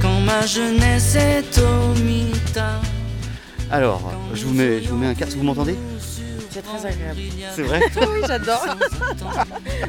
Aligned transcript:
Quand 0.00 0.20
ma 0.20 0.46
jeunesse 0.46 1.16
est 1.16 1.58
au 1.58 1.98
mitard. 2.00 2.80
Alors, 3.72 4.12
je 4.34 4.44
vous 4.44 4.54
mets, 4.54 4.80
je 4.80 4.88
vous 4.88 4.96
mets 4.96 5.08
un 5.08 5.14
casque, 5.14 5.36
vous 5.36 5.42
m'entendez? 5.42 5.74
C'est 6.48 6.62
très 6.62 6.86
agréable. 6.86 7.18
C'est 7.56 7.62
vrai? 7.62 7.80
Oui, 7.96 8.20
j'adore. 8.24 8.64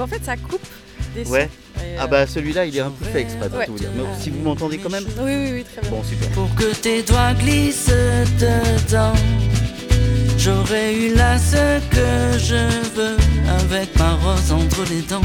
En 0.00 0.06
fait, 0.08 0.24
ça 0.24 0.36
coupe 0.36 0.66
des 1.14 1.24
sons. 1.24 1.30
Ouais. 1.30 1.48
Et, 1.76 1.96
Ah 1.96 2.04
euh, 2.04 2.06
bah 2.08 2.26
celui-là 2.26 2.64
il 2.66 2.76
est 2.76 2.80
un 2.80 2.90
peu 2.90 3.04
fait 3.04 3.20
exprès 3.20 3.48
pour 3.48 3.58
Ouais. 3.58 3.66
tout 3.66 3.72
vous 3.72 3.78
dire. 3.78 3.90
Mais 3.94 4.02
si 4.20 4.30
vous 4.30 4.40
m'entendez 4.40 4.78
quand 4.78 4.90
même 4.90 5.04
Oui, 5.20 5.32
oui, 5.36 5.50
oui, 5.52 5.64
très 5.64 5.82
bien. 5.82 5.90
Bon 5.90 6.02
super. 6.02 6.28
pour 6.30 6.52
que 6.56 6.74
tes 6.74 7.02
doigts 7.04 7.34
glissent 7.34 7.86
dedans. 8.40 9.12
J'aurais 10.38 10.94
eu 10.96 11.14
là 11.14 11.38
ce 11.38 11.78
que 11.90 12.38
je 12.38 12.96
veux 12.96 13.16
avec 13.60 13.96
ma 13.96 14.14
rose 14.14 14.50
entre 14.50 14.82
les 14.90 15.02
dents. 15.02 15.20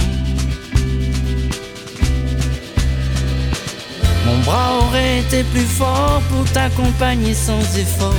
Bras 4.46 4.80
aurait 4.80 5.20
été 5.20 5.44
plus 5.44 5.66
fort 5.66 6.22
pour 6.30 6.46
t'accompagner 6.52 7.34
sans 7.34 7.60
effort. 7.78 8.14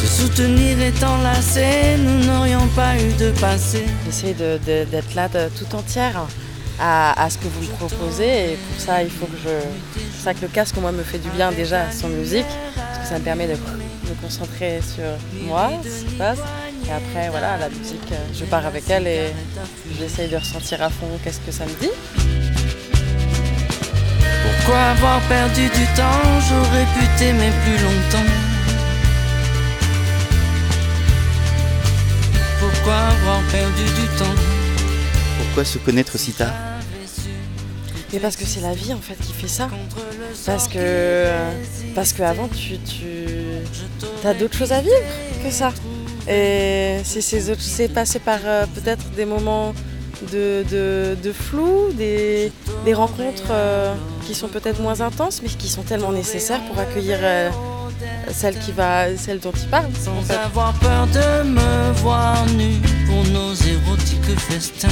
Te 0.00 0.06
soutenir 0.06 0.80
et 0.80 0.92
t'enlacer, 0.92 1.96
nous 1.98 2.24
n'aurions 2.24 2.66
pas 2.74 2.96
eu 2.96 3.12
de 3.18 3.30
passé. 3.40 3.84
J'essaie 4.06 4.34
d'être 4.34 5.14
là 5.14 5.28
de- 5.28 5.48
tout 5.58 5.74
entière 5.76 6.26
à, 6.80 7.28
ce 7.30 7.38
que 7.38 7.46
vous 7.46 7.62
me 7.62 7.72
proposez 7.76 8.52
et 8.52 8.56
pour 8.56 8.80
ça 8.84 9.02
il 9.02 9.10
faut 9.10 9.26
que 9.26 9.36
je. 9.44 10.00
C'est 10.16 10.24
ça 10.24 10.34
que 10.34 10.40
le 10.42 10.48
casque 10.48 10.76
moi 10.80 10.90
me 10.92 11.02
fait 11.02 11.18
du 11.18 11.28
bien 11.30 11.52
déjà 11.52 11.90
sans 11.92 12.08
musique, 12.08 12.46
parce 12.76 12.98
que 12.98 13.06
ça 13.06 13.18
me 13.18 13.24
permet 13.24 13.46
de 13.46 13.52
me 13.54 14.14
concentrer 14.20 14.80
sur 14.82 15.04
moi, 15.46 15.70
ce 15.84 16.04
qui 16.04 16.10
se 16.10 16.16
passe. 16.18 16.38
Et 16.92 16.94
après 16.94 17.30
voilà, 17.30 17.56
la 17.56 17.68
musique, 17.70 18.12
euh, 18.12 18.16
je 18.34 18.44
pars 18.44 18.66
avec 18.66 18.84
elle 18.90 19.06
et 19.06 19.32
j'essaye 19.98 20.28
de 20.28 20.36
ressentir 20.36 20.82
à 20.82 20.90
fond 20.90 21.06
qu'est-ce 21.24 21.40
que 21.40 21.50
ça 21.50 21.64
me 21.64 21.72
dit. 21.80 21.90
Pourquoi 24.44 24.78
avoir 24.78 25.20
perdu 25.22 25.62
du 25.62 25.86
temps? 25.96 26.22
J'aurais 26.48 26.84
pu 26.94 27.06
t'aimer 27.18 27.50
plus 27.64 27.78
longtemps. 27.82 28.30
Pourquoi 32.60 32.96
avoir 32.96 33.40
perdu 33.50 33.84
du 33.84 34.18
temps? 34.18 34.36
Pourquoi 35.38 35.64
se 35.64 35.78
connaître 35.78 36.18
si 36.18 36.32
tard? 36.32 36.52
Mais 38.12 38.18
parce 38.18 38.36
que 38.36 38.44
c'est 38.44 38.60
la 38.60 38.74
vie 38.74 38.92
en 38.92 39.00
fait 39.00 39.14
qui 39.14 39.32
fait 39.32 39.48
ça. 39.48 39.70
Parce 40.44 40.68
que 40.68 41.26
parce 41.94 42.12
qu'avant 42.12 42.48
tu, 42.48 42.78
tu 42.80 44.26
as 44.26 44.34
d'autres 44.34 44.58
choses 44.58 44.72
à 44.72 44.82
vivre 44.82 44.94
que 45.42 45.50
ça. 45.50 45.72
Et 46.28 46.98
c'est 47.04 47.88
passé 47.92 48.18
par 48.18 48.38
euh, 48.44 48.64
peut-être 48.74 49.04
des 49.16 49.24
moments 49.24 49.74
de, 50.32 50.64
de- 50.70 51.16
de 51.22 51.32
flou, 51.32 51.88
des, 51.94 52.52
des 52.84 52.94
rencontres 52.94 53.50
euh, 53.50 53.92
qui 54.26 54.34
sont 54.34 54.48
peut-être 54.48 54.80
moins 54.80 55.00
intenses, 55.00 55.40
mais 55.42 55.48
qui 55.48 55.68
sont 55.68 55.82
tellement 55.82 56.12
nécessaires 56.12 56.60
pour 56.68 56.78
accueillir 56.78 57.18
euh, 57.22 57.50
celle 58.30 58.56
qui 58.58 58.70
va, 58.72 59.16
celle 59.16 59.40
dont 59.40 59.52
il 59.60 59.68
parle. 59.68 59.86
en 59.86 60.04
Sans 60.04 60.22
fait. 60.22 60.34
avoir 60.34 60.72
peur 60.74 61.06
de 61.08 61.42
me 61.48 61.92
voir 62.00 62.46
nu 62.56 62.76
pour 63.06 63.24
nos 63.32 63.52
érotiques 63.54 64.38
festins. 64.38 64.88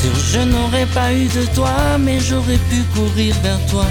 Sûr, 0.00 0.14
je 0.32 0.40
n'aurais 0.40 0.86
pas 0.86 1.12
eu 1.12 1.26
de 1.26 1.44
toi, 1.54 1.70
mais 1.98 2.18
j'aurais 2.20 2.58
pu 2.70 2.82
courir 2.94 3.34
vers 3.42 3.58
toi. 3.70 3.86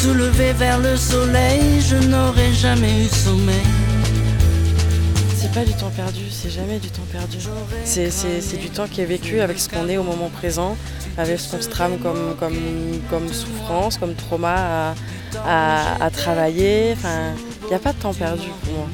Te 0.00 0.04
soulever 0.06 0.54
vers 0.54 0.78
le 0.78 0.96
soleil, 0.96 1.78
je 1.82 1.96
n'aurais 1.96 2.52
jamais 2.54 3.04
eu 3.04 3.08
sommeil. 3.08 3.54
C'est 5.36 5.52
pas 5.52 5.62
du 5.62 5.74
temps 5.74 5.90
perdu, 5.94 6.22
c'est 6.30 6.48
jamais 6.48 6.78
du 6.78 6.88
temps 6.88 7.04
perdu. 7.12 7.36
C'est, 7.84 8.56
du 8.58 8.70
temps 8.70 8.86
qui 8.90 9.02
est 9.02 9.04
vécu 9.04 9.40
avec 9.42 9.58
ce 9.58 9.68
qu'on 9.68 9.88
est 9.90 9.98
au 9.98 10.02
moment 10.02 10.30
présent, 10.30 10.76
avec 11.18 11.38
ce 11.38 11.50
qu'on 11.54 11.60
se 11.60 11.68
trame 11.68 11.98
comme, 11.98 12.34
comme, 12.38 12.56
comme 13.10 13.28
souffrance, 13.28 13.98
comme 13.98 14.14
trauma 14.14 14.54
à, 14.54 14.94
à- 15.46 16.02
à 16.04 16.10
travailler. 16.10 16.94
Enfin, 16.96 17.32
il 17.64 17.68
n'y 17.68 17.74
a 17.74 17.78
pas 17.78 17.92
de 17.92 17.98
temps 17.98 18.14
perdu 18.14 18.48
pour 18.64 18.72
moi. 18.72 18.86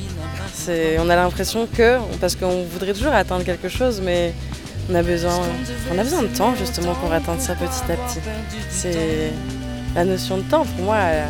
On 0.99 1.09
a 1.09 1.15
l'impression 1.15 1.69
que, 1.73 1.99
parce 2.21 2.35
qu'on 2.35 2.65
voudrait 2.65 2.95
toujours 2.95 3.13
atteindre 3.13 3.45
quelque 3.45 3.69
chose, 3.69 4.01
mais 4.05 4.35
on 4.91 4.95
a 4.97 5.03
besoin, 5.05 5.39
on 5.95 5.99
a 5.99 6.03
besoin 6.03 6.23
de 6.23 6.29
temps 6.37 6.55
justement 6.57 6.95
pour 6.95 7.13
atteindre 7.13 7.41
ça 7.41 7.55
petit 7.55 7.93
à 7.93 7.97
petit. 7.97 8.19
C'est 8.71 9.31
la 9.97 10.05
notion 10.05 10.37
de 10.39 10.43
temps 10.43 10.65
pour 10.65 10.85
moi. 10.85 10.99
elle- 10.99 11.25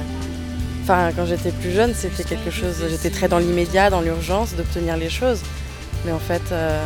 Enfin, 0.82 1.10
quand 1.16 1.26
j'étais 1.26 1.50
plus 1.50 1.72
jeune, 1.72 1.92
c'était 1.94 2.22
quelque 2.22 2.50
chose. 2.50 2.76
J'étais 2.88 3.10
très 3.10 3.26
dans 3.26 3.38
l'immédiat, 3.38 3.90
dans 3.90 4.00
l'urgence 4.02 4.54
d'obtenir 4.54 4.96
les 4.96 5.10
choses. 5.10 5.40
Mais 6.04 6.12
en 6.12 6.20
fait, 6.20 6.42
euh, 6.52 6.80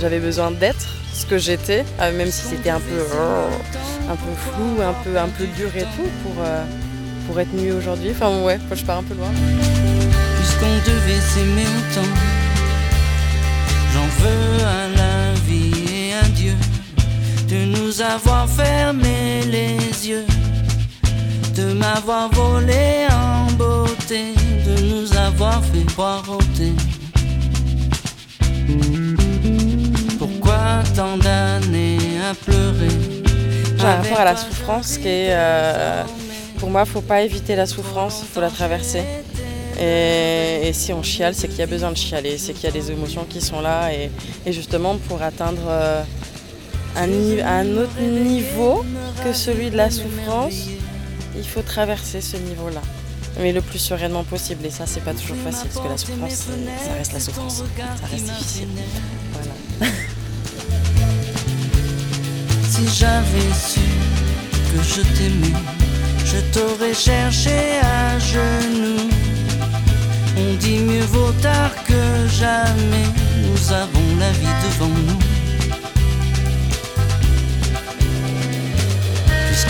j'avais 0.00 0.18
besoin 0.18 0.50
d'être 0.50 0.86
ce 1.14 1.24
que 1.24 1.38
j'étais, 1.38 1.84
euh, 2.00 2.12
même 2.16 2.30
si 2.30 2.42
c'était 2.46 2.68
un 2.70 2.80
peu, 2.80 3.00
un 4.10 4.16
peu 4.16 4.32
flou, 4.36 4.82
un 4.82 4.92
peu, 5.02 5.16
un 5.18 5.28
peu 5.28 5.46
dur 5.56 5.70
et 5.76 5.84
tout, 5.96 6.10
pour, 6.22 6.34
euh, 6.44 6.62
pour 7.26 7.40
être 7.40 7.54
mieux 7.54 7.74
aujourd'hui. 7.74 8.10
Enfin, 8.10 8.42
ouais, 8.42 8.58
je 8.74 8.84
pars 8.84 8.98
un 8.98 9.02
peu 9.02 9.14
loin. 9.14 9.28
puisqu'on 10.36 10.90
devait 10.90 11.20
s'aimer 11.32 11.62
autant. 11.78 12.08
J'en 13.94 14.06
veux 14.22 14.64
à 14.66 14.88
la 14.98 15.32
vie 15.48 15.72
et 16.10 16.12
à 16.22 16.28
Dieu 16.28 16.52
de 17.48 17.64
nous 17.78 18.02
avoir 18.02 18.46
fermé 18.46 19.06
les 19.06 19.33
yeux, 19.33 19.33
de 21.94 22.00
m'avoir 22.00 22.28
volé 22.30 23.06
en 23.10 23.52
beauté, 23.52 24.34
de 24.66 24.82
nous 24.82 25.16
avoir 25.16 25.62
fait 25.64 25.84
poireauter. 25.94 26.72
Pourquoi 30.18 30.82
tant 30.96 31.16
d'années 31.18 31.98
à 32.28 32.34
pleurer? 32.34 32.88
J'ai 33.76 33.84
un 33.84 33.96
rapport 33.96 34.20
à 34.20 34.24
la 34.24 34.36
souffrance 34.36 34.98
qui 34.98 35.08
est. 35.08 35.28
euh, 35.30 36.02
pour 36.58 36.70
moi, 36.70 36.84
faut 36.84 37.00
pas 37.00 37.22
éviter 37.22 37.54
la 37.54 37.66
souffrance, 37.66 38.20
il 38.22 38.28
faut 38.28 38.40
la 38.40 38.50
traverser. 38.50 39.02
Et, 39.80 40.68
et 40.68 40.72
si 40.72 40.92
on 40.92 41.02
chiale, 41.02 41.34
c'est 41.34 41.48
qu'il 41.48 41.58
y 41.58 41.62
a 41.62 41.66
besoin 41.66 41.90
de 41.90 41.96
chialer, 41.96 42.38
c'est 42.38 42.54
qu'il 42.54 42.64
y 42.64 42.68
a 42.68 42.72
des 42.72 42.90
émotions 42.90 43.26
qui 43.28 43.40
sont 43.40 43.60
là. 43.60 43.92
Et, 43.92 44.10
et 44.46 44.52
justement, 44.52 44.96
pour 45.08 45.22
atteindre 45.22 45.62
euh, 45.68 46.02
un 46.96 47.76
autre 47.76 48.00
niveau 48.00 48.84
que 49.24 49.32
celui 49.32 49.70
de 49.70 49.76
la 49.76 49.90
souffrance, 49.90 50.68
il 51.36 51.46
faut 51.46 51.62
traverser 51.62 52.20
ce 52.20 52.36
niveau-là. 52.36 52.82
Mais 53.40 53.52
le 53.52 53.60
plus 53.60 53.78
sereinement 53.78 54.24
possible. 54.24 54.64
Et 54.66 54.70
ça, 54.70 54.86
c'est 54.86 55.00
pas 55.00 55.12
toujours 55.14 55.36
facile, 55.38 55.68
parce 55.72 55.84
que 55.84 55.90
la 55.90 55.98
souffrance, 55.98 56.48
ça 56.84 56.92
reste 56.94 57.12
la 57.12 57.20
souffrance. 57.20 57.62
Ça 58.00 58.06
reste 58.06 58.24
difficile. 58.24 58.68
Voilà. 59.32 59.92
Si 62.74 62.88
j'avais 62.88 63.54
su 63.54 63.78
que 64.72 64.82
je 64.82 65.02
t'aimais, 65.16 65.56
je 66.24 66.38
t'aurais 66.52 66.92
cherché 66.92 67.78
à 67.80 68.18
genoux. 68.18 69.08
On 70.36 70.54
dit 70.56 70.80
mieux 70.80 71.04
vaut 71.04 71.30
tard 71.40 71.70
que 71.84 72.26
jamais, 72.28 72.73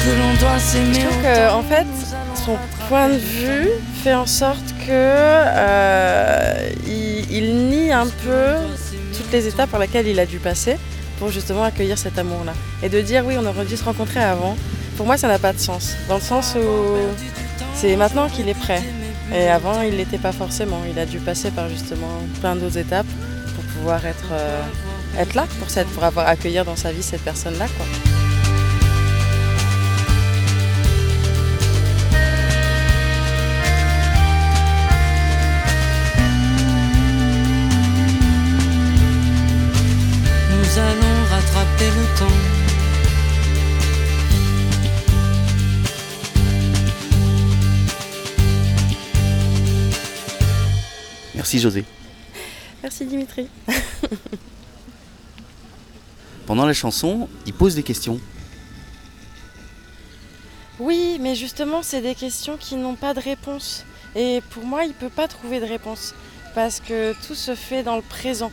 Puisque 0.04 0.18
l'on 0.18 0.34
doit 0.34 0.58
s'aimer 0.58 0.94
Je 0.94 1.00
trouve 1.00 1.18
autant, 1.18 1.22
que, 1.22 1.50
en 1.52 1.62
fait, 1.62 1.86
son 2.34 2.58
point 2.88 3.08
de 3.08 3.16
vue 3.16 3.68
fait 4.02 4.12
en 4.12 4.26
sorte 4.26 4.74
que 4.86 4.90
euh, 4.90 6.70
il, 6.86 7.32
il 7.32 7.68
nie 7.68 7.90
un 7.90 8.06
peu 8.06 8.52
toutes 9.16 9.32
les 9.32 9.46
étapes 9.48 9.70
par 9.70 9.80
lesquelles 9.80 10.06
il 10.06 10.20
a 10.20 10.26
dû 10.26 10.38
passer 10.38 10.76
pour 11.18 11.30
justement 11.30 11.64
accueillir 11.64 11.96
cet 11.96 12.18
amour-là. 12.18 12.52
Et 12.82 12.90
de 12.90 13.00
dire 13.00 13.24
oui, 13.24 13.36
on 13.38 13.46
aurait 13.46 13.64
dû 13.64 13.78
se 13.78 13.84
rencontrer 13.84 14.20
avant, 14.22 14.58
pour 14.98 15.06
moi 15.06 15.16
ça 15.16 15.26
n'a 15.26 15.38
pas 15.38 15.54
de 15.54 15.58
sens. 15.58 15.94
Dans 16.06 16.16
le 16.16 16.20
sens 16.20 16.54
où 16.54 16.96
c'est 17.74 17.96
maintenant 17.96 18.28
qu'il 18.28 18.48
est 18.48 18.58
prêt. 18.58 18.82
Et 19.34 19.48
avant, 19.48 19.80
il 19.80 19.96
l'était 19.96 20.18
pas 20.18 20.32
forcément. 20.32 20.82
Il 20.90 20.98
a 20.98 21.06
dû 21.06 21.18
passer 21.18 21.50
par 21.50 21.70
justement 21.70 22.20
plein 22.40 22.56
d'autres 22.56 22.76
étapes 22.76 23.06
pour 23.54 23.64
pouvoir 23.64 24.04
être, 24.04 24.32
euh, 24.32 24.62
être 25.18 25.34
là, 25.34 25.46
pour, 25.58 25.70
cette, 25.70 25.88
pour 25.88 26.04
avoir 26.04 26.28
accueillir 26.28 26.66
dans 26.66 26.76
sa 26.76 26.92
vie 26.92 27.02
cette 27.02 27.22
personne-là. 27.22 27.66
quoi. 27.78 28.13
Rattraper 41.84 41.90
le 41.90 42.18
temps. 42.18 42.26
Merci 51.34 51.58
José. 51.58 51.84
Merci 52.82 53.06
Dimitri. 53.06 53.48
Pendant 56.46 56.66
la 56.66 56.74
chanson, 56.74 57.28
il 57.46 57.54
pose 57.54 57.74
des 57.74 57.82
questions. 57.82 58.20
Oui, 60.78 61.18
mais 61.20 61.34
justement, 61.34 61.82
c'est 61.82 62.02
des 62.02 62.14
questions 62.14 62.56
qui 62.58 62.76
n'ont 62.76 62.94
pas 62.96 63.14
de 63.14 63.20
réponse. 63.20 63.84
Et 64.14 64.42
pour 64.50 64.64
moi, 64.64 64.84
il 64.84 64.88
ne 64.88 64.92
peut 64.92 65.08
pas 65.08 65.28
trouver 65.28 65.60
de 65.60 65.64
réponse 65.66 66.14
parce 66.54 66.80
que 66.80 67.14
tout 67.26 67.34
se 67.34 67.54
fait 67.54 67.82
dans 67.82 67.96
le 67.96 68.02
présent. 68.02 68.52